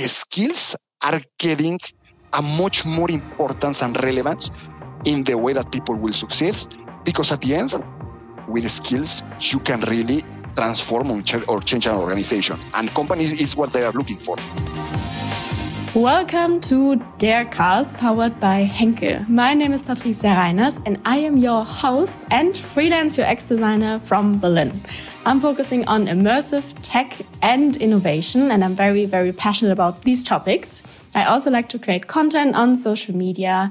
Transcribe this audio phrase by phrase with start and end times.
[0.00, 1.78] the skills are getting
[2.32, 4.50] a much more importance and relevance
[5.04, 6.56] in the way that people will succeed.
[7.04, 7.74] Because at the end,
[8.48, 10.22] with skills, you can really
[10.56, 11.10] transform
[11.48, 12.58] or change an organization.
[12.72, 14.36] And companies is what they are looking for.
[15.94, 19.26] Welcome to Darecast, powered by Henkel.
[19.28, 24.40] My name is Patricia Reiners, and I am your host and freelance UX designer from
[24.40, 24.80] Berlin.
[25.26, 30.82] I'm focusing on immersive tech and innovation, and I'm very, very passionate about these topics.
[31.14, 33.70] I also like to create content on social media,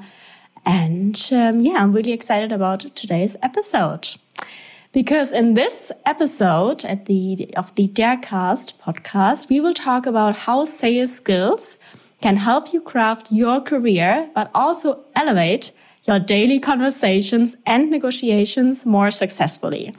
[0.64, 4.10] and um, yeah, I'm really excited about today's episode.
[4.92, 10.66] Because in this episode at the of the Darecast podcast, we will talk about how
[10.66, 11.80] sales skills
[12.22, 15.72] can help you craft your career, but also elevate
[16.08, 19.96] your daily conversations and negotiations more successfully.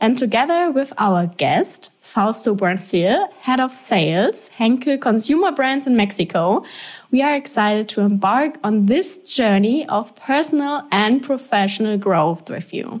[0.00, 6.64] And together with our guest, Fausto Buenfil, Head of Sales, Henkel Consumer Brands in Mexico,
[7.10, 13.00] we are excited to embark on this journey of personal and professional growth with you.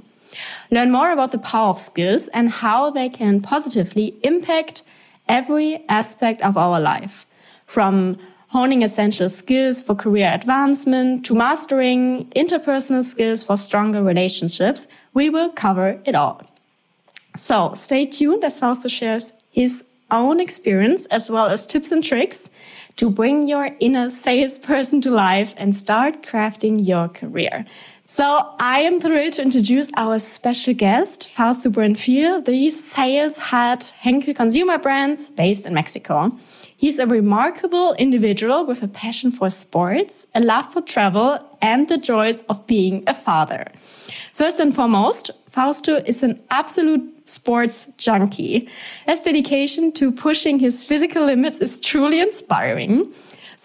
[0.70, 4.82] Learn more about the power of skills and how they can positively impact
[5.28, 7.26] every aspect of our life,
[7.66, 15.28] from honing essential skills for career advancement to mastering interpersonal skills for stronger relationships, we
[15.30, 16.42] will cover it all.
[17.36, 22.48] So stay tuned as Fausto shares his own experience as well as tips and tricks
[22.96, 27.66] to bring your inner salesperson to life and start crafting your career.
[28.08, 34.32] So I am thrilled to introduce our special guest, Fausto Buenfil, the sales head Henkel
[34.32, 36.30] Consumer Brands based in Mexico.
[36.76, 41.98] He's a remarkable individual with a passion for sports, a love for travel, and the
[41.98, 43.66] joys of being a father.
[44.32, 48.68] First and foremost, Fausto is an absolute sports junkie.
[49.06, 53.12] His dedication to pushing his physical limits is truly inspiring.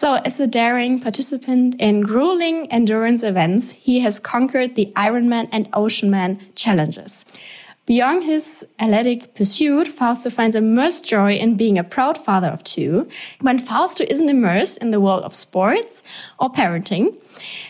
[0.02, 5.70] So, as a daring participant in grueling endurance events, he has conquered the Ironman and
[5.70, 7.24] Oceanman challenges.
[7.86, 13.08] Beyond his athletic pursuit, Fausto finds immense joy in being a proud father of two.
[13.42, 16.02] When Fausto isn't immersed in the world of sports
[16.40, 17.16] or parenting,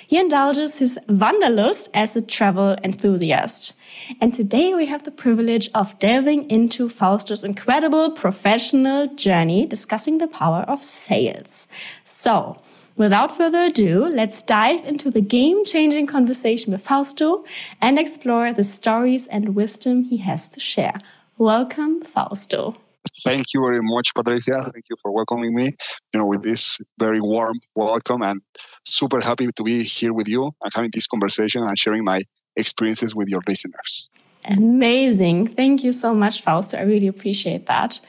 [0.07, 3.75] he indulges his wanderlust as a travel enthusiast.
[4.21, 10.29] And today we have the privilege of delving into Fausto's incredible professional journey, discussing the
[10.29, 11.69] power of sales.
[12.05, 12.61] So,
[12.95, 17.43] Without further ado, let's dive into the game changing conversation with Fausto
[17.81, 20.99] and explore the stories and wisdom he has to share.
[21.39, 22.77] Welcome, Fausto.
[23.25, 24.61] Thank you very much, Patricia.
[24.73, 25.73] Thank you for welcoming me,
[26.13, 28.41] you know, with this very warm welcome and
[28.87, 32.21] super happy to be here with you and having this conversation and sharing my
[32.57, 34.11] experiences with your listeners.
[34.45, 35.47] Amazing.
[35.49, 36.79] Thank you so much, Fausto.
[36.79, 38.01] I really appreciate that.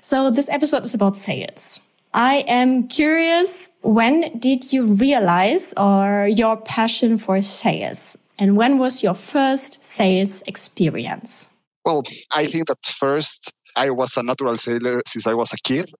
[0.00, 1.80] So this episode is about sales.
[2.14, 8.18] I am curious, when did you realize or your passion for sales?
[8.38, 11.48] And when was your first sales experience?
[11.84, 15.90] Well, I think that first I was a natural sailor since I was a kid.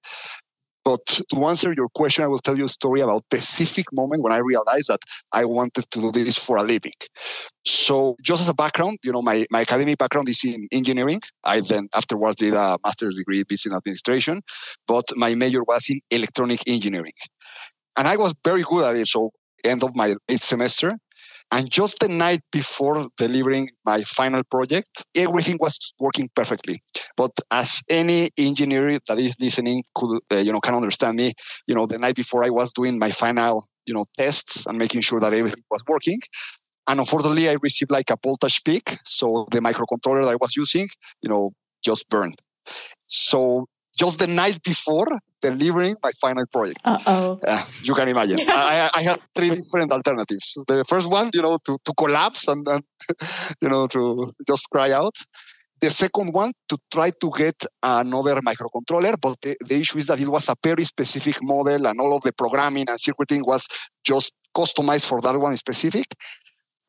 [0.84, 4.22] But to answer your question, I will tell you a story about a specific moment
[4.22, 5.00] when I realized that
[5.32, 6.92] I wanted to do this for a living.
[7.64, 11.20] So just as a background, you know, my, my academic background is in engineering.
[11.44, 14.42] I then afterwards did a master's degree in business administration,
[14.88, 17.12] but my major was in electronic engineering.
[17.96, 19.06] And I was very good at it.
[19.06, 19.30] So
[19.64, 20.98] end of my eighth semester,
[21.52, 26.80] and just the night before delivering my final project, everything was working perfectly.
[27.16, 31.34] But as any engineer that is listening could, uh, you know, can understand me,
[31.66, 35.02] you know, the night before I was doing my final, you know, tests and making
[35.02, 36.18] sure that everything was working.
[36.88, 38.96] And unfortunately, I received like a voltage peak.
[39.04, 40.88] So the microcontroller that I was using,
[41.20, 41.52] you know,
[41.84, 42.40] just burned.
[43.06, 43.66] So
[43.98, 45.06] just the night before
[45.40, 46.80] delivering my final project.
[46.84, 47.38] Uh-oh.
[47.46, 48.38] Uh, you can imagine.
[48.48, 50.58] I, I, had three different alternatives.
[50.66, 52.80] The first one, you know, to, to collapse and then,
[53.62, 55.14] you know, to just cry out.
[55.80, 60.20] The second one, to try to get another microcontroller, but the, the issue is that
[60.20, 63.66] it was a very specific model and all of the programming and circuiting was
[64.04, 66.06] just customized for that one specific.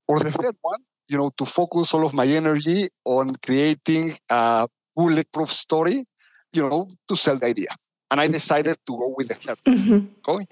[0.07, 4.68] Or the third one, you know, to focus all of my energy on creating a
[4.95, 6.06] bulletproof story
[6.53, 7.67] you know, to sell the idea.
[8.11, 9.57] And I decided to go with the third.
[9.65, 10.00] Mm-hmm.
[10.27, 10.45] Okay.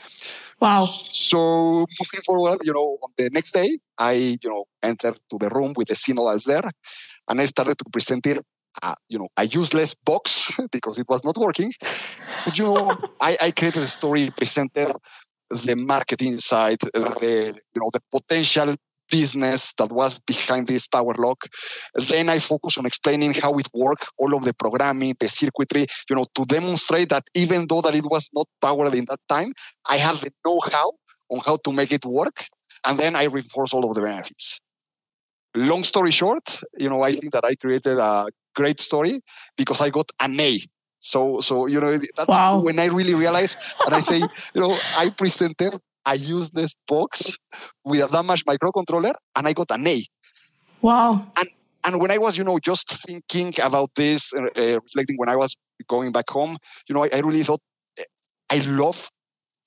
[0.59, 0.85] Wow.
[1.11, 5.49] So moving forward, you know, on the next day, I, you know, entered to the
[5.49, 6.67] room with the signal as there,
[7.29, 8.43] and I started to present it,
[8.81, 11.71] uh, you know, a useless box because it was not working.
[12.45, 14.91] But you know, I, I created a story, presented
[15.49, 18.75] the marketing side, the you know, the potential
[19.11, 21.45] business that was behind this power lock.
[21.93, 26.15] Then I focus on explaining how it worked, all of the programming, the circuitry, you
[26.15, 29.53] know, to demonstrate that even though that it was not powered in that time,
[29.85, 30.93] I have the know-how
[31.29, 32.45] on how to make it work.
[32.87, 34.59] And then I reinforce all of the benefits.
[35.55, 39.21] Long story short, you know, I think that I created a great story
[39.57, 40.59] because I got an A
[41.01, 42.59] so, so you know, that's wow.
[42.59, 44.19] when I really realized, and I say,
[44.53, 45.73] you know, I presented
[46.07, 47.37] a this box
[47.83, 50.03] with a damaged microcontroller, and I got an A.
[50.81, 51.25] Wow.
[51.37, 51.49] And
[51.85, 55.35] and when I was, you know, just thinking about this, uh, uh, reflecting when I
[55.35, 55.55] was
[55.87, 56.57] going back home,
[56.87, 57.61] you know, I, I really thought
[57.97, 58.03] eh,
[58.51, 59.09] I love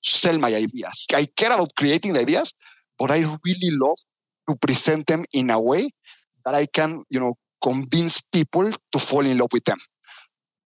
[0.01, 1.07] sell my ideas.
[1.13, 2.53] I care about creating the ideas,
[2.97, 3.97] but I really love
[4.47, 5.89] to present them in a way
[6.45, 9.79] that I can, you know, convince people to fall in love with them.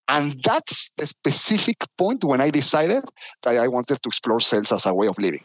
[0.08, 3.04] And that's the specific point when I decided
[3.42, 5.42] that I wanted to explore sales as a way of living.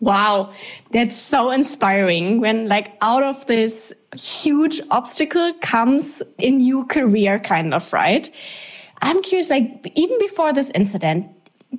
[0.00, 0.52] Wow,
[0.92, 7.74] that's so inspiring when like out of this huge obstacle comes a new career kind
[7.74, 8.30] of, right?
[9.02, 11.26] I'm curious like even before this incident,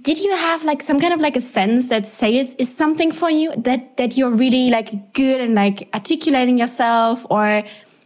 [0.02, 3.30] did you have like some kind of like a sense that sales is something for
[3.30, 7.64] you that that you're really like good and like articulating yourself or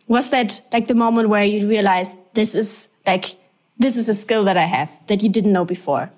[0.07, 3.36] was that like the moment where you realized this is like
[3.77, 6.12] this is a skill that I have that you didn't know before?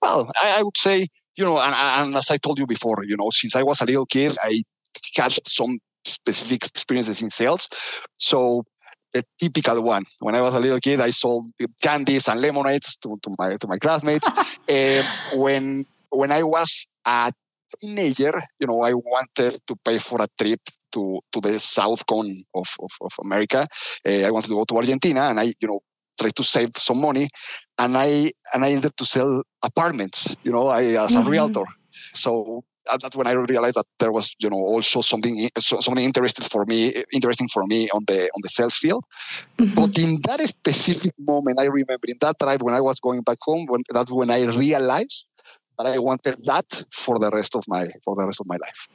[0.00, 1.06] Well, I, I would say,
[1.36, 3.86] you know, and, and, as I told you before, you know, since I was a
[3.86, 4.62] little kid, I
[5.16, 7.68] had some specific experiences in sales.
[8.16, 8.64] So
[9.14, 10.04] the typical one.
[10.18, 11.46] When I was a little kid, I sold
[11.80, 14.28] candies and lemonades to, to my to my classmates.
[14.28, 15.04] um,
[15.40, 17.32] when when I was a
[17.80, 20.60] teenager, you know, I wanted to pay for a trip
[20.92, 23.66] to to the south cone of of, of America.
[24.06, 25.80] Uh, I wanted to go to Argentina, and I, you know,
[26.18, 27.28] try to save some money,
[27.78, 30.36] and I and I ended to sell apartments.
[30.44, 31.30] You know, I as a mm-hmm.
[31.30, 31.64] realtor.
[32.12, 36.64] So that's when I realized that there was, you know, also something something interesting for
[36.66, 39.04] me, interesting for me on the on the sales field.
[39.58, 39.74] Mm-hmm.
[39.74, 43.38] But in that specific moment, I remember in that drive when I was going back
[43.42, 45.30] home, when that's when I realized
[45.78, 48.88] that I wanted that for the rest of my for the rest of my life.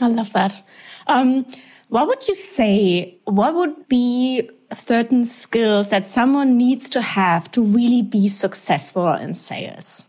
[0.00, 0.62] I love that.
[1.06, 1.46] Um,
[1.88, 3.18] what would you say?
[3.24, 9.34] What would be certain skills that someone needs to have to really be successful in
[9.34, 10.04] sales?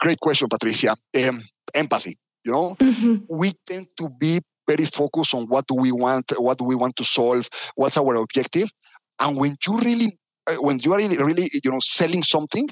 [0.00, 0.94] Great question, Patricia.
[1.26, 1.42] Um,
[1.74, 2.16] empathy.
[2.44, 3.16] You know, mm-hmm.
[3.28, 6.96] we tend to be very focused on what do we want, what do we want
[6.96, 8.70] to solve, what's our objective,
[9.18, 10.18] and when you really,
[10.48, 12.68] uh, when you are really, you know, selling something,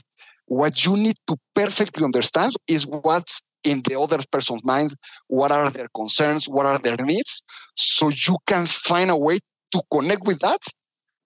[0.47, 4.95] what you need to perfectly understand is what's in the other person's mind,
[5.27, 7.43] what are their concerns, what are their needs,
[7.75, 9.39] so you can find a way
[9.73, 10.61] to connect with that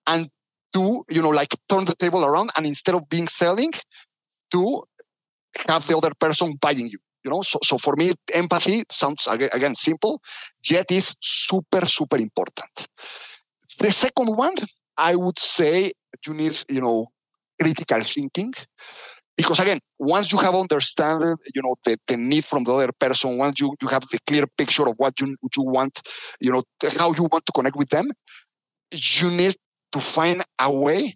[0.06, 0.28] and
[0.72, 3.70] to, you know, like turn the table around and instead of being selling,
[4.50, 4.82] to
[5.66, 6.98] have the other person buying you.
[7.24, 10.20] You know, so, so for me, empathy sounds again simple,
[10.70, 12.88] yet is super, super important.
[13.80, 14.54] The second one,
[14.96, 15.92] I would say
[16.26, 17.06] you need, you know,
[17.60, 18.54] critical thinking
[19.38, 23.38] because again once you have understood you know the, the need from the other person
[23.38, 26.02] once you, you have the clear picture of what you, you want
[26.40, 26.62] you know
[26.98, 28.06] how you want to connect with them
[28.92, 29.54] you need
[29.92, 31.14] to find a way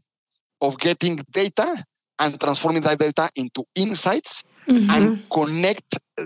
[0.62, 1.84] of getting data
[2.18, 4.90] and transforming that data into insights mm-hmm.
[4.90, 6.24] and connect uh,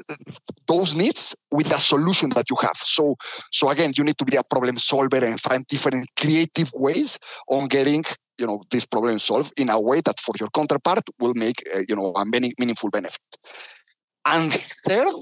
[0.66, 2.76] those needs with the solution that you have.
[2.76, 3.16] So,
[3.50, 7.18] so again, you need to be a problem solver and find different creative ways
[7.48, 8.04] on getting
[8.38, 11.80] you know this problem solved in a way that for your counterpart will make uh,
[11.88, 13.20] you know a many meaningful benefit.
[14.26, 15.14] And third,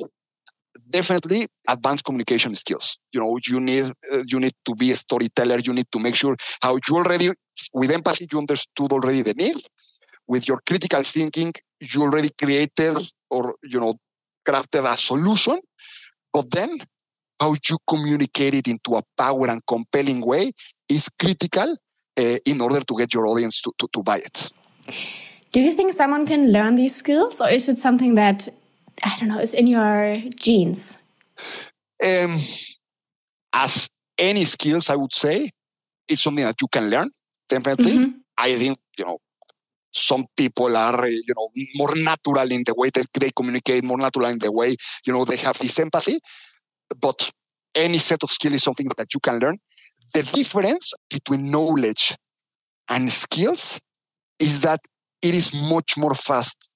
[0.88, 2.98] definitely advanced communication skills.
[3.12, 5.58] You know, you need uh, you need to be a storyteller.
[5.58, 7.30] You need to make sure how you already
[7.72, 9.56] with empathy you understood already the need.
[10.26, 12.96] With your critical thinking, you already created
[13.30, 13.92] or you know
[14.46, 15.58] crafted a solution.
[16.32, 16.78] But then
[17.40, 20.52] how you communicate it into a power and compelling way
[20.88, 21.76] is critical
[22.18, 24.50] uh, in order to get your audience to, to, to buy it.
[25.52, 28.48] Do you think someone can learn these skills, or is it something that
[29.04, 30.98] I don't know is in your genes?
[32.04, 32.36] Um,
[33.52, 35.50] as any skills, I would say
[36.08, 37.10] it's something that you can learn.
[37.48, 38.46] Definitely, mm -hmm.
[38.48, 39.18] I think you know
[39.92, 44.30] some people are you know more natural in the way that they communicate, more natural
[44.30, 44.74] in the way
[45.06, 46.18] you know they have this empathy.
[47.00, 47.30] But
[47.74, 49.58] any set of skill is something that you can learn.
[50.14, 52.16] The difference between knowledge
[52.88, 53.80] and skills
[54.38, 54.80] is that
[55.20, 56.74] it is much more fast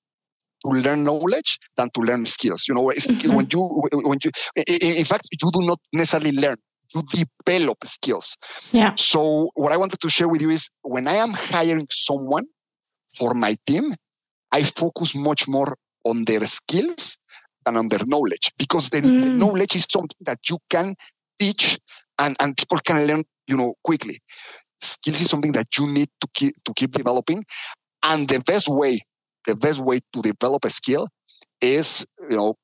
[0.64, 2.66] to learn knowledge than to learn skills.
[2.68, 3.34] You know, mm-hmm.
[3.34, 4.30] when you when you
[4.66, 6.56] in fact you do not necessarily learn,
[6.94, 7.02] you
[7.46, 8.36] develop skills.
[8.72, 8.94] Yeah.
[8.96, 12.46] So what I wanted to share with you is when I am hiring someone
[13.16, 13.94] for my team,
[14.52, 17.18] I focus much more on their skills
[17.64, 19.22] than on their knowledge because the, mm.
[19.22, 20.94] the knowledge is something that you can
[21.38, 21.78] pitch
[22.18, 24.18] and, and people can learn, you know, quickly.
[24.80, 27.44] Skills is something that you need to keep, to keep developing.
[28.02, 29.00] And the best way,
[29.46, 31.08] the best way to develop a skill
[31.60, 32.54] is, you know,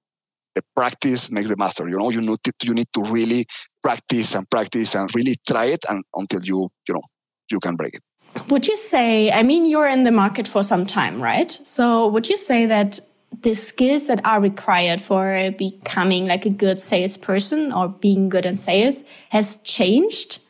[0.54, 1.88] the practice makes the master.
[1.88, 3.46] You know, you need to, you need to really
[3.82, 7.02] practice and practice and really try it and until you, you know,
[7.50, 8.02] you can break it.
[8.50, 11.50] Would you say, I mean, you're in the market for some time, right?
[11.50, 13.00] So would you say that
[13.42, 18.56] the skills that are required for becoming like a good salesperson or being good in
[18.56, 20.40] sales has changed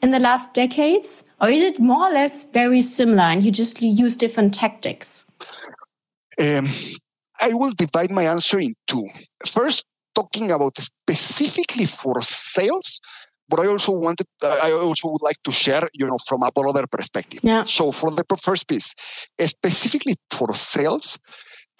[0.00, 1.24] in the last decades?
[1.40, 5.24] Or is it more or less very similar and you just use different tactics?
[6.40, 6.66] Um,
[7.40, 9.08] I will divide my answer in two.
[9.46, 9.84] First,
[10.14, 13.00] talking about specifically for sales,
[13.48, 16.86] but I also wanted, I also would like to share, you know, from a broader
[16.86, 17.40] perspective.
[17.42, 17.64] Yeah.
[17.64, 18.94] So for the first piece,
[19.38, 21.18] specifically for sales,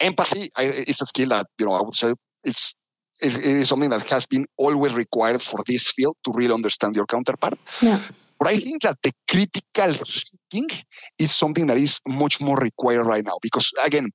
[0.03, 2.75] empathy I, it's a skill that you know i would say it's
[3.21, 7.05] it is something that has been always required for this field to really understand your
[7.05, 7.99] counterpart yeah.
[8.39, 10.05] but i think that the critical
[10.51, 10.69] thinking
[11.17, 14.09] is something that is much more required right now because again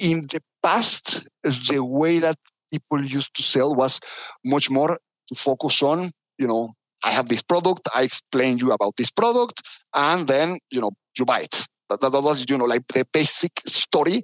[0.00, 2.36] in the past the way that
[2.72, 4.00] people used to sell was
[4.44, 6.72] much more to focus on you know
[7.04, 9.62] i have this product i explain you about this product
[9.94, 13.52] and then you know you buy it that, that was, you know, like the basic
[13.60, 14.22] story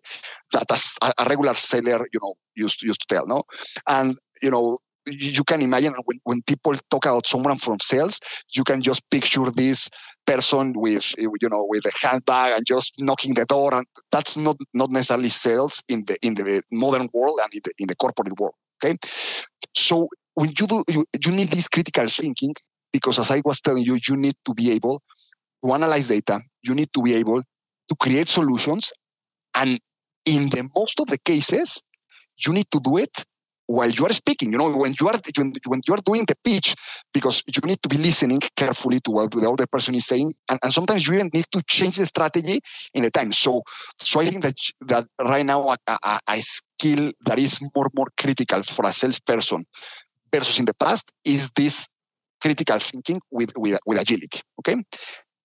[0.52, 3.42] that a, a regular seller, you know, used used to tell, no?
[3.88, 8.20] And, you know, you can imagine when, when people talk about someone from sales,
[8.54, 9.88] you can just picture this
[10.24, 13.74] person with, you know, with a handbag and just knocking the door.
[13.74, 17.72] And that's not, not necessarily sales in the, in the modern world and in the,
[17.78, 18.54] in the corporate world.
[18.84, 18.96] Okay.
[19.74, 22.54] So when you do, you, you need this critical thinking
[22.92, 25.02] because as I was telling you, you need to be able
[25.64, 26.40] to analyze data.
[26.62, 27.42] You need to be able
[27.88, 28.92] to create solutions.
[29.54, 29.78] And
[30.24, 31.82] in the most of the cases,
[32.44, 33.24] you need to do it
[33.66, 34.52] while you are speaking.
[34.52, 35.18] You know, when you are
[35.66, 36.74] when you are doing the pitch,
[37.12, 40.58] because you need to be listening carefully to what the other person is saying, and,
[40.62, 42.60] and sometimes you even need to change the strategy
[42.94, 43.32] in the time.
[43.32, 43.62] So,
[43.98, 48.08] so I think that that right now a, a, a skill that is more more
[48.18, 49.64] critical for a salesperson
[50.32, 51.88] versus in the past is this
[52.40, 54.40] critical thinking with with, with agility.
[54.60, 54.76] Okay,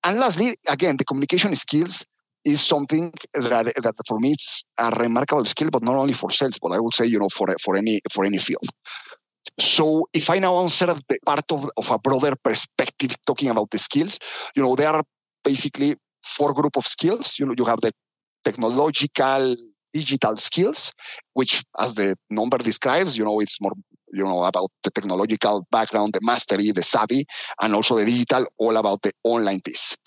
[0.03, 2.05] and lastly, again, the communication skills
[2.51, 6.57] is something that that for me it's a remarkable skill, but not only for sales,
[6.61, 8.67] but I would say you know for for any for any field.
[9.59, 13.79] So if I now answer the part of, of a broader perspective, talking about the
[13.79, 14.19] skills,
[14.55, 15.03] you know, there are
[15.43, 17.39] basically four group of skills.
[17.39, 17.91] You know, you have the
[18.43, 19.55] technological
[19.93, 20.93] digital skills,
[21.33, 23.73] which as the number describes, you know, it's more
[24.13, 27.25] you know, about the technological background, the mastery, the savvy,
[27.61, 29.97] and also the digital, all about the online piece.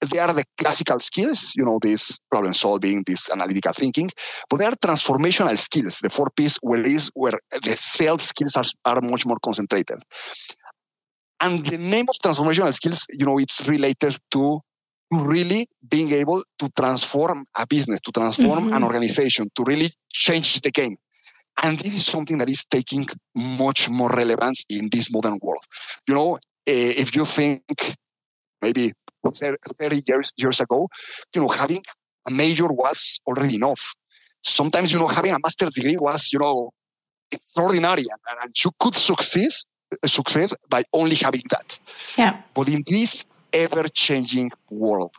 [0.00, 4.10] They are the classical skills, you know, this problem solving, this analytical thinking,
[4.48, 8.64] but they are transformational skills, the four piece where is where the sales skills are,
[8.84, 9.98] are much more concentrated.
[11.40, 14.60] And the name of transformational skills, you know, it's related to
[15.10, 18.74] really being able to transform a business, to transform mm-hmm.
[18.74, 20.96] an organization, to really change the game.
[21.62, 25.64] And this is something that is taking much more relevance in this modern world.
[26.06, 26.34] You know,
[26.66, 27.62] eh, if you think
[28.60, 28.92] maybe
[29.24, 30.88] 30 years, years ago,
[31.34, 31.82] you know, having
[32.28, 33.94] a major was already enough.
[34.42, 36.70] Sometimes, you know, having a master's degree was, you know,
[37.30, 39.50] extraordinary and, and you could succeed,
[40.04, 41.78] succeed by only having that.
[42.16, 42.42] Yeah.
[42.54, 45.14] But in this ever changing world,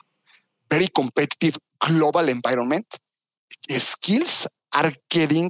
[0.70, 2.86] very competitive global environment,
[3.70, 5.50] skills are getting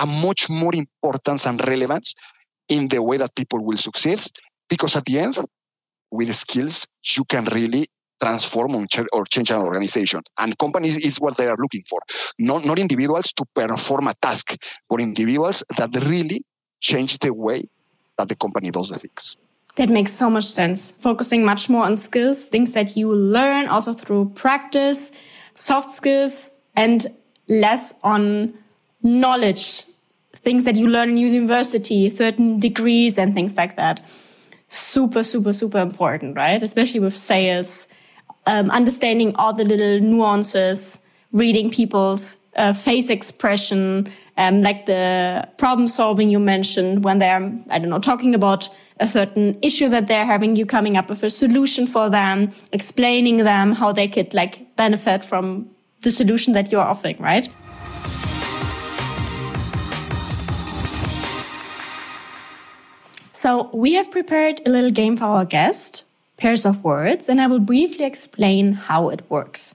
[0.00, 2.14] a much more importance and relevance
[2.68, 4.20] in the way that people will succeed.
[4.68, 5.36] Because at the end,
[6.10, 7.86] with skills, you can really
[8.20, 10.20] transform or change an organization.
[10.38, 12.00] And companies is what they are looking for.
[12.38, 14.56] Not, not individuals to perform a task,
[14.88, 16.42] but individuals that really
[16.80, 17.64] change the way
[18.18, 19.36] that the company does the things.
[19.76, 20.90] That makes so much sense.
[20.90, 25.12] Focusing much more on skills, things that you learn also through practice,
[25.54, 27.06] soft skills, and
[27.48, 28.52] less on
[29.02, 29.84] knowledge,
[30.42, 34.00] things that you learn in university, certain degrees and things like that.
[34.68, 36.62] Super, super, super important, right?
[36.62, 37.86] Especially with sales,
[38.46, 40.98] um, understanding all the little nuances,
[41.32, 47.78] reading people's uh, face expression, um, like the problem solving you mentioned when they're, I
[47.78, 48.68] don't know, talking about
[48.98, 53.38] a certain issue that they're having, you coming up with a solution for them, explaining
[53.38, 55.68] them how they could like benefit from
[56.02, 57.48] the solution that you're offering, right?
[63.40, 66.04] So we have prepared a little game for our guest,
[66.36, 69.74] pairs of words, and I will briefly explain how it works.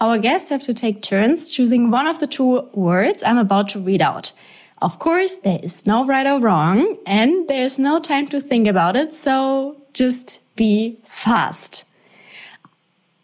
[0.00, 3.80] Our guests have to take turns choosing one of the two words I'm about to
[3.80, 4.32] read out.
[4.80, 8.94] Of course, there is no right or wrong and there's no time to think about
[8.94, 9.12] it.
[9.12, 11.82] So just be fast.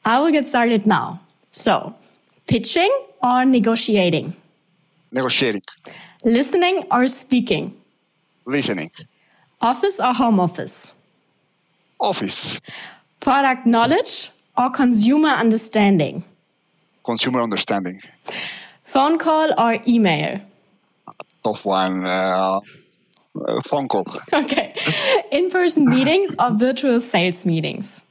[0.05, 1.21] I will get started now.
[1.53, 1.95] So
[2.49, 2.91] pitching
[3.23, 4.35] or negotiating?
[5.13, 5.63] Negotiating.
[6.25, 7.73] Listening or speaking?
[8.47, 8.91] Listening.
[9.61, 10.95] Office or home office?
[11.99, 12.61] Office.
[13.21, 16.25] Product knowledge or consumer understanding?
[17.05, 18.01] Consumer understanding.
[18.85, 20.41] Phone call or email?
[21.43, 22.05] Tough one.
[22.07, 22.61] Uh,
[23.47, 24.05] uh, phone call.
[24.33, 24.75] Okay.
[25.33, 28.05] In person meetings or virtual sales meetings?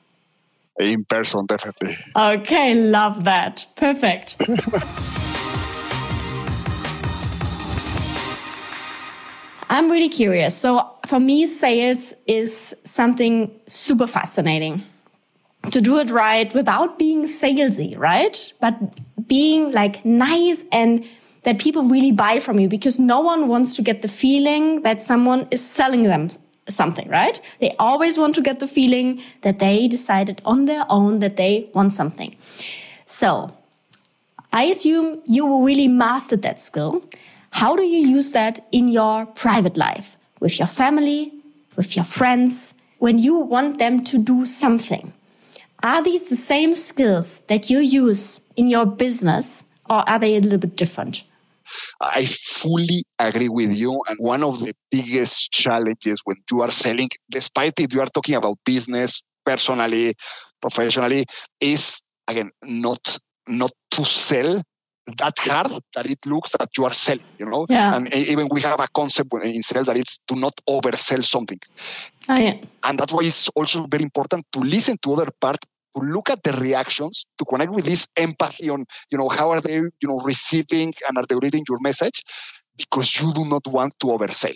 [0.80, 1.94] In person, definitely.
[2.18, 3.66] Okay, love that.
[3.76, 4.36] Perfect.
[9.70, 10.56] I'm really curious.
[10.56, 14.84] So, for me, sales is something super fascinating.
[15.72, 18.54] To do it right without being salesy, right?
[18.62, 18.76] But
[19.28, 21.06] being like nice and
[21.44, 25.02] that people really buy from you because no one wants to get the feeling that
[25.02, 26.30] someone is selling them
[26.68, 27.40] something, right?
[27.60, 31.70] They always want to get the feeling that they decided on their own that they
[31.74, 32.36] want something.
[33.06, 33.56] So
[34.52, 37.04] I assume you really mastered that skill.
[37.52, 41.34] How do you use that in your private life with your family,
[41.76, 45.12] with your friends, when you want them to do something?
[45.82, 50.42] Are these the same skills that you use in your business or are they a
[50.42, 51.24] little bit different?
[52.00, 54.04] I fully agree with you.
[54.08, 58.36] And one of the biggest challenges when you are selling, despite if you are talking
[58.36, 60.14] about business, personally,
[60.62, 61.26] professionally,
[61.60, 64.62] is again not not to sell
[65.18, 67.66] that hard that it looks that you are selling, you know?
[67.70, 67.96] Yeah.
[67.96, 71.60] And even we have a concept in sales that it's to not oversell something.
[72.28, 72.58] Oh, yeah.
[72.84, 75.58] And that's why it's also very important to listen to other part
[75.96, 79.62] to look at the reactions, to connect with this empathy on, you know, how are
[79.62, 82.22] they, you know, receiving and are they reading your message?
[82.78, 84.56] Because you do not want to oversell.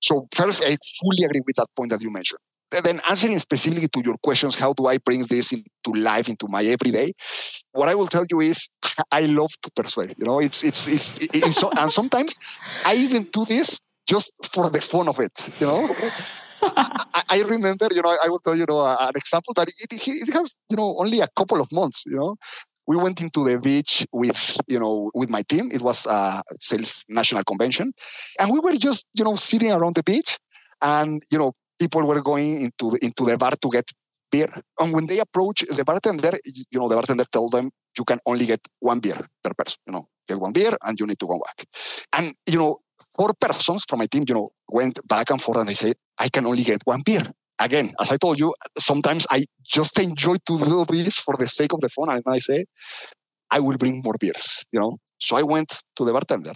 [0.00, 2.40] So first, I fully agree with that point that you mentioned.
[2.70, 6.62] Then answering specifically to your questions, how do I bring this into life, into my
[6.62, 7.12] everyday?
[7.72, 8.68] What I will tell you is
[9.10, 10.14] I love to persuade.
[10.18, 12.36] You know, it's it's it's, it's so, and sometimes
[12.84, 15.32] I even do this just for the fun of it.
[15.60, 15.88] You know,
[16.62, 20.34] I, I, remember, you know, I will tell you know an example that it, it
[20.34, 22.04] has, you know, only a couple of months.
[22.06, 22.36] You know,
[22.86, 25.70] we went into the beach with, you know, with my team.
[25.72, 27.92] It was a sales national convention,
[28.40, 30.38] and we were just, you know, sitting around the beach,
[30.82, 33.90] and you know, people were going into the, into the bar to get
[34.30, 34.48] beer.
[34.78, 38.46] And when they approach the bartender, you know, the bartender told them you can only
[38.46, 39.78] get one beer per person.
[39.86, 41.66] You know, get one beer and you need to go back.
[42.16, 42.78] And you know,
[43.16, 46.28] four persons from my team, you know, went back and forth and they said, I
[46.28, 47.22] can only get one beer.
[47.60, 51.72] Again, as I told you, sometimes I just enjoy to do this for the sake
[51.72, 52.08] of the fun.
[52.10, 52.66] And I say,
[53.50, 54.98] I will bring more beers, you know.
[55.18, 56.52] So I went to the bartender.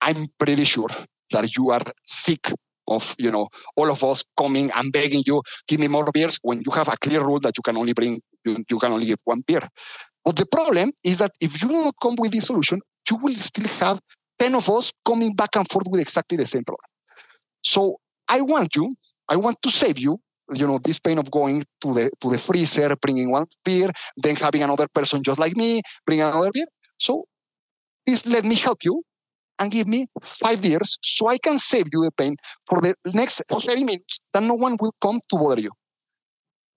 [0.00, 0.88] I'm pretty sure
[1.32, 2.52] that you are sick
[2.88, 6.62] of, you know, all of us coming and begging you, give me more beers when
[6.64, 9.18] you have a clear rule that you can only bring, you, you can only give
[9.24, 9.60] one beer.
[10.24, 13.34] But the problem is that if you do not come with this solution, you will
[13.34, 14.00] still have
[14.38, 16.84] 10 of us coming back and forth with exactly the same problem.
[17.62, 18.94] So I want you,
[19.28, 20.18] I want to save you,
[20.54, 24.36] you know, this pain of going to the to the freezer, bringing one beer, then
[24.36, 26.66] having another person just like me bring another beer.
[26.98, 27.24] So
[28.04, 29.02] please let me help you
[29.58, 32.36] and give me five beers so I can save you the pain
[32.68, 35.70] for the next 30 minutes that no one will come to bother you.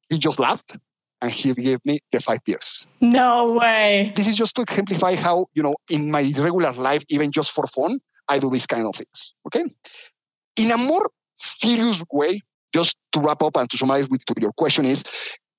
[0.10, 0.78] He just laughed
[1.22, 2.88] and he gave me the five beers.
[3.02, 4.14] No way.
[4.16, 7.68] This is just to exemplify how, you know, in my regular life, even just for
[7.68, 9.34] fun, I do these kind of things.
[9.48, 9.64] Okay.
[10.58, 12.42] In a more serious way,
[12.74, 15.04] just to wrap up and to summarize with to your question is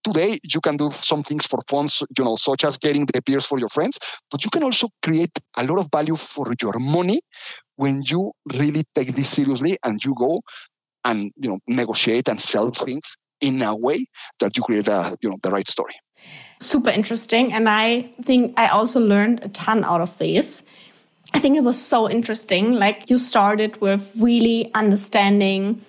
[0.04, 3.46] today you can do some things for fun, you know, such as getting the beers
[3.46, 3.98] for your friends,
[4.30, 7.20] but you can also create a lot of value for your money
[7.76, 10.40] when you really take this seriously and you go
[11.04, 14.04] and you know negotiate and sell things in a way
[14.38, 15.94] that you create a, you know the right story.
[16.60, 20.62] Super interesting, and I think I also learned a ton out of this.
[21.32, 22.72] I think it was so interesting.
[22.72, 25.80] Like you started with really understanding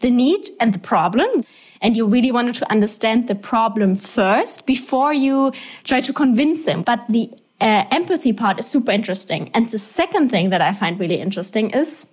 [0.00, 1.44] the need and the problem.
[1.80, 5.52] And you really wanted to understand the problem first before you
[5.84, 6.82] try to convince him.
[6.82, 9.50] But the uh, empathy part is super interesting.
[9.54, 12.06] And the second thing that I find really interesting is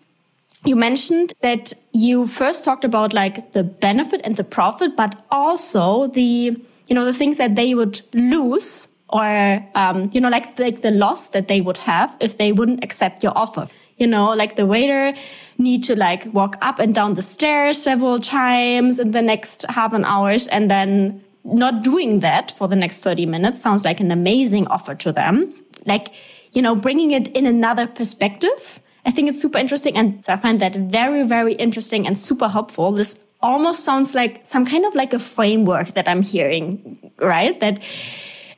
[0.65, 6.07] you mentioned that you first talked about like the benefit and the profit, but also
[6.07, 10.81] the, you know, the things that they would lose or, um, you know, like, like
[10.81, 13.67] the loss that they would have if they wouldn't accept your offer.
[13.97, 15.13] You know, like the waiter
[15.57, 19.93] need to like walk up and down the stairs several times in the next half
[19.93, 24.11] an hours and then not doing that for the next 30 minutes sounds like an
[24.11, 25.53] amazing offer to them.
[25.85, 26.13] Like,
[26.53, 29.95] you know, bringing it in another perspective I think it's super interesting.
[29.95, 32.91] And so I find that very, very interesting and super helpful.
[32.91, 37.57] This almost sounds like some kind of like a framework that I'm hearing, right?
[37.61, 37.79] That,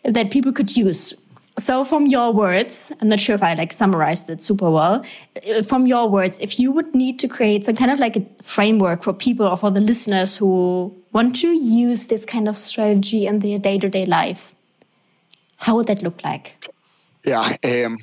[0.04, 1.14] that people could use.
[1.58, 5.04] So from your words, I'm not sure if I like summarized it super well.
[5.48, 8.26] Uh, from your words, if you would need to create some kind of like a
[8.44, 13.26] framework for people or for the listeners who want to use this kind of strategy
[13.28, 14.56] in their day to day life,
[15.58, 16.70] how would that look like?
[17.26, 17.44] Yeah.
[17.66, 17.98] Um,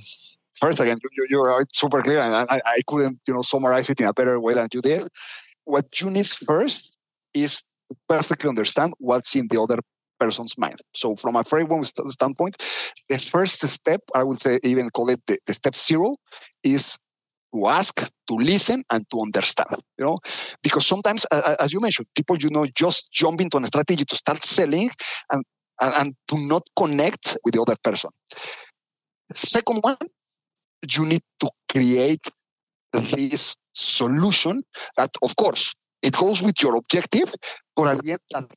[0.60, 4.00] first, again, you, you are super clear, and I, I couldn't, you know, summarize it
[4.00, 5.08] in a better way than you did.
[5.64, 6.98] What you need first
[7.32, 9.78] is to perfectly understand what's in the other
[10.18, 10.80] person's mind.
[10.94, 12.56] So, from a framework standpoint,
[13.08, 16.16] the first step, I would say, even call it the, the step zero,
[16.62, 16.98] is
[17.54, 17.94] to ask,
[18.28, 19.80] to listen, and to understand.
[19.98, 20.18] You know,
[20.62, 24.16] because sometimes, uh, as you mentioned, people, you know, just jump into a strategy to
[24.16, 24.90] start selling,
[25.32, 25.44] and
[25.80, 28.10] and, and to not connect with the other person.
[29.32, 29.96] Second one,
[30.96, 32.22] you need to create
[32.92, 34.62] this solution
[34.96, 37.34] that, of course, it goes with your objective,
[37.74, 38.50] but at the end,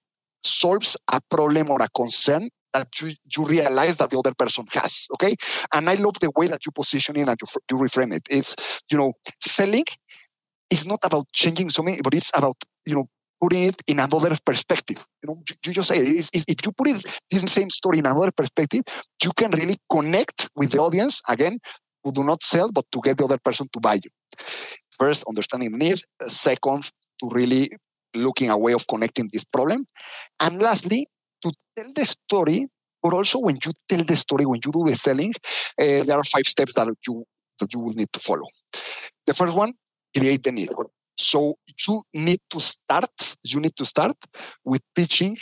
[0.44, 5.08] solves a problem or a concern that you, you realize that the other person has.
[5.14, 5.36] Okay.
[5.74, 8.24] And I love the way that you position it and you, you reframe it.
[8.30, 9.86] It's, you know, selling
[10.70, 13.10] is not about changing something, but it's about, you know,
[13.42, 14.98] putting it in another perspective.
[15.24, 18.06] You know, you, just say it's, it's, if you put it this same story in
[18.06, 18.82] another perspective,
[19.24, 21.60] you can really connect with the audience again
[22.04, 24.10] who do not sell, but to get the other person to buy you.
[24.92, 26.00] First, understanding the need.
[26.24, 27.72] Second, to really
[28.16, 29.86] looking a way of connecting this problem.
[30.40, 31.08] And lastly,
[31.44, 32.68] to tell the story,
[33.02, 35.34] but also when you tell the story, when you do the selling,
[35.82, 37.26] uh, there are five steps that you
[37.60, 38.48] that you will need to follow.
[39.28, 39.74] The first one,
[40.16, 40.70] create the need.
[41.18, 41.56] So
[41.88, 44.16] you need to start, you need to start
[44.64, 45.38] with pitching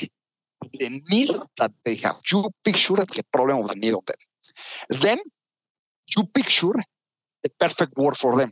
[0.73, 2.17] the need that they have.
[2.31, 4.17] You picture the problem of the need of them.
[4.89, 5.19] Then
[6.15, 6.73] you picture
[7.43, 8.51] the perfect word for them.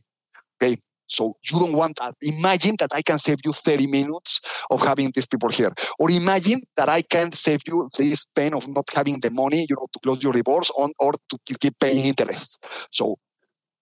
[0.61, 0.77] Okay.
[1.15, 2.15] So you don't want that.
[2.21, 5.71] Imagine that I can save you 30 minutes of having these people here.
[5.99, 9.75] Or imagine that I can save you this pain of not having the money, you
[9.75, 12.63] know, to close your divorce on or to keep paying interest.
[12.91, 13.17] So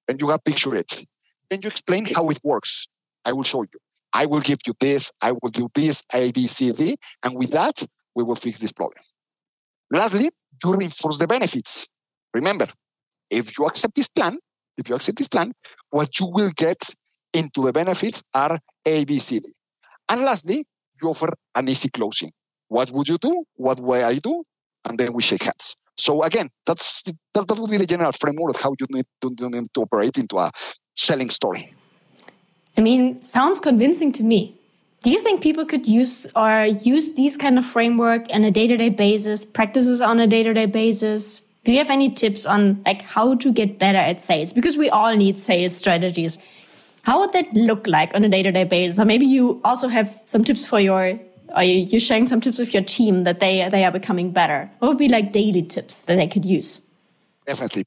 [0.08, 1.06] and you have picture it.
[1.50, 2.88] Then you explain how it works.
[3.26, 3.80] I will show you.
[4.14, 5.12] I will give you this.
[5.22, 6.96] I will do this, A, B, C, D.
[7.24, 7.84] And with that,
[8.16, 9.04] we will fix this problem.
[9.92, 10.30] Lastly,
[10.64, 11.88] you reinforce the benefits.
[12.34, 12.68] Remember,
[13.30, 14.38] if you accept this plan,
[14.78, 15.54] if you accept this plan,
[15.90, 16.80] what you will get
[17.34, 19.46] into the benefits are A, B, C, D.
[20.10, 20.66] And lastly,
[21.02, 22.32] you offer an easy closing.
[22.68, 23.44] What would you do?
[23.56, 24.44] What will I do?
[24.86, 25.76] And then we shake hands.
[25.96, 29.36] So again, that's that, that would be the general framework of how you need to,
[29.38, 30.52] you need to operate into a
[30.96, 31.74] selling story.
[32.78, 34.60] I mean, sounds convincing to me.
[35.04, 38.90] Do you think people could use or use these kind of framework on a day-to-day
[38.90, 41.42] basis, practices on a day-to-day basis?
[41.66, 44.54] Do you have any tips on like how to get better at sales?
[44.54, 46.40] Because we all need sales strategies.
[47.04, 49.00] How would that look like on a day-to-day basis?
[49.00, 51.20] Or maybe you also have some tips for your
[51.54, 54.72] are you sharing some tips with your team that they they are becoming better?
[54.80, 56.82] What would be like daily tips that they could use?
[57.46, 57.84] Definitely.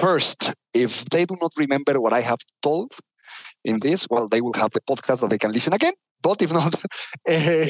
[0.00, 2.92] First, if they do not remember what I have told,
[3.64, 5.92] in this, well, they will have the podcast that they can listen again.
[6.22, 6.74] But if not,
[7.28, 7.66] uh,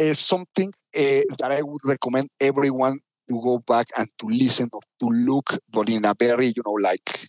[0.00, 4.80] uh, something uh, that I would recommend everyone to go back and to listen or
[5.00, 7.28] to look, but in a very, you know, like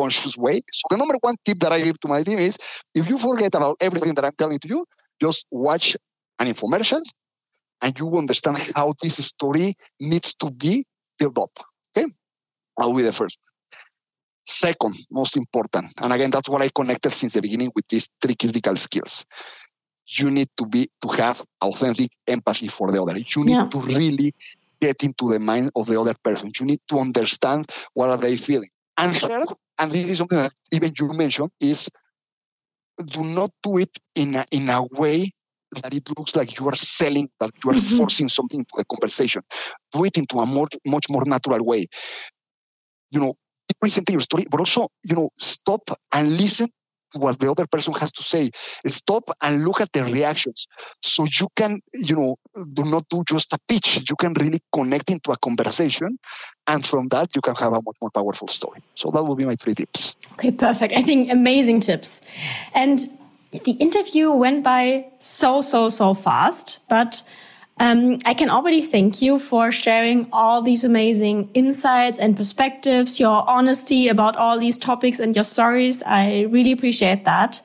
[0.00, 0.56] conscious way.
[0.72, 2.56] So the number one tip that I give to my team is
[2.94, 4.86] if you forget about everything that I'm telling to you,
[5.20, 5.96] just watch
[6.38, 7.02] an infomercial
[7.82, 10.84] and you understand how this story needs to be
[11.18, 11.54] built up.
[11.90, 12.06] Okay.
[12.78, 13.38] I'll be the first.
[14.44, 18.34] Second, most important, and again, that's what I connected since the beginning with these three
[18.34, 19.24] critical skills.
[20.18, 23.16] You need to be to have authentic empathy for the other.
[23.16, 23.68] You need yeah.
[23.68, 24.32] to really
[24.80, 26.50] get into the mind of the other person.
[26.58, 28.70] You need to understand what are they feeling.
[28.96, 29.46] And third,
[29.78, 31.88] and this is something that even you mentioned, is
[33.06, 35.30] do not do it in a, in a way
[35.82, 37.96] that it looks like you are selling, that you are mm-hmm.
[37.96, 39.42] forcing something into the conversation.
[39.92, 41.86] Do it into a more, much more natural way.
[43.10, 43.34] You know,
[43.78, 46.68] presenting your story, but also, you know, stop and listen
[47.14, 48.50] what the other person has to say.
[48.86, 50.66] Stop and look at the reactions.
[51.02, 52.36] So you can, you know,
[52.72, 54.08] do not do just a pitch.
[54.08, 56.18] You can really connect into a conversation.
[56.66, 58.82] And from that, you can have a much more powerful story.
[58.94, 60.16] So that will be my three tips.
[60.32, 60.92] Okay, perfect.
[60.94, 62.20] I think amazing tips.
[62.74, 63.00] And
[63.52, 67.22] the interview went by so, so, so fast, but
[67.80, 73.48] um, I can already thank you for sharing all these amazing insights and perspectives, your
[73.48, 76.02] honesty about all these topics and your stories.
[76.04, 77.62] I really appreciate that.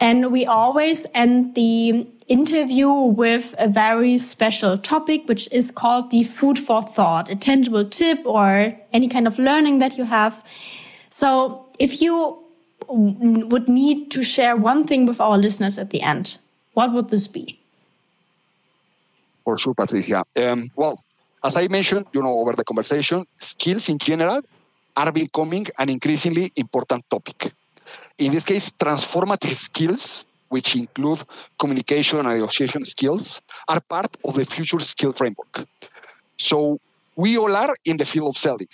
[0.00, 6.24] And we always end the interview with a very special topic, which is called the
[6.24, 10.42] food for thought, a tangible tip or any kind of learning that you have.
[11.10, 12.38] So if you
[12.88, 16.38] would need to share one thing with our listeners at the end,
[16.72, 17.61] what would this be?
[19.44, 20.24] For sure, Patricia.
[20.36, 20.98] Um, well,
[21.44, 24.40] as I mentioned, you know, over the conversation, skills in general
[24.96, 27.52] are becoming an increasingly important topic.
[28.18, 31.22] In this case, transformative skills, which include
[31.58, 35.66] communication and negotiation skills, are part of the future skill framework.
[36.36, 36.78] So
[37.16, 38.68] we all are in the field of selling.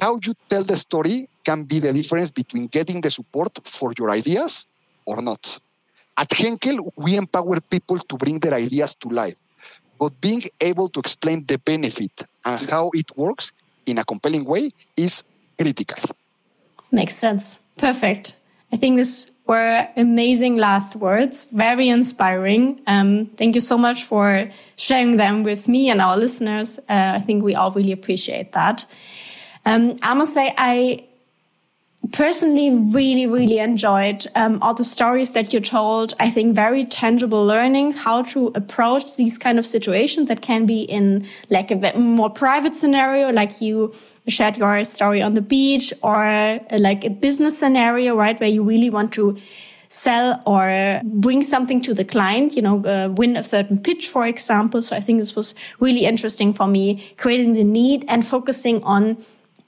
[0.00, 4.10] How you tell the story can be the difference between getting the support for your
[4.10, 4.66] ideas
[5.04, 5.58] or not.
[6.16, 9.34] At Henkel, we empower people to bring their ideas to life,
[10.02, 13.52] but being able to explain the benefit and how it works
[13.86, 15.22] in a compelling way is
[15.56, 15.96] critical.
[16.90, 17.60] Makes sense.
[17.76, 18.36] Perfect.
[18.72, 22.80] I think this were amazing last words, very inspiring.
[22.88, 26.80] Um, thank you so much for sharing them with me and our listeners.
[26.88, 28.84] Uh, I think we all really appreciate that.
[29.64, 31.04] Um, I must say, I
[32.12, 36.14] personally really, really enjoyed um, all the stories that you told.
[36.20, 40.82] I think very tangible learning how to approach these kind of situations that can be
[40.82, 43.94] in like a more private scenario, like you
[44.28, 48.38] shared your story on the beach or uh, like a business scenario, right?
[48.38, 49.38] Where you really want to
[49.88, 54.26] sell or bring something to the client, you know, uh, win a certain pitch, for
[54.26, 54.80] example.
[54.80, 59.18] So I think this was really interesting for me, creating the need and focusing on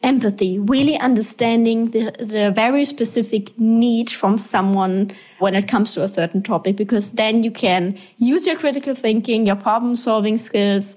[0.04, 6.08] empathy, really understanding the, the very specific need from someone when it comes to a
[6.08, 10.96] certain topic, because then you can use your critical thinking, your problem solving skills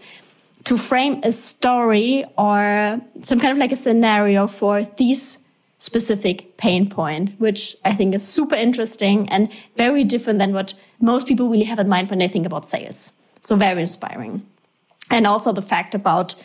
[0.66, 5.40] to frame a story or some kind of like a scenario for these
[5.80, 11.28] specific pain point, which I think is super interesting and very different than what most
[11.28, 13.14] people really have in mind when they think about sales.
[13.42, 14.46] So very inspiring.
[15.10, 16.36] And also the fact about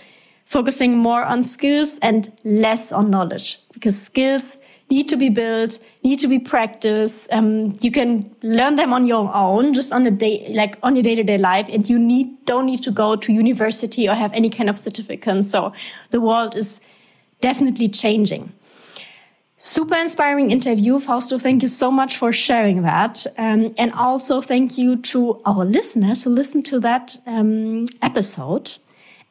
[0.52, 4.58] focusing more on skills and less on knowledge because skills
[4.90, 7.32] need to be built, need to be practiced.
[7.32, 11.02] Um, you can learn them on your own, just on a day, like on your
[11.02, 11.70] day to day life.
[11.72, 15.46] And you need, don't need to go to university or have any kind of certificate.
[15.46, 15.72] So
[16.10, 16.82] the world is
[17.40, 18.52] definitely changing.
[19.56, 21.38] Super inspiring interview, Fausto.
[21.38, 23.26] Thank you so much for sharing that.
[23.38, 28.72] Um, and also thank you to our listeners who listened to that um, episode.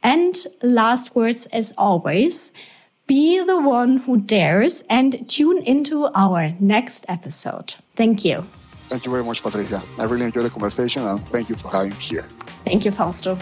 [0.03, 2.51] And last words, as always,
[3.07, 7.75] be the one who dares and tune into our next episode.
[7.95, 8.45] Thank you.
[8.87, 9.81] Thank you very much, Patricia.
[9.97, 12.23] I really enjoyed the conversation and thank you for having me here.
[12.65, 13.37] Thank you, Fausto.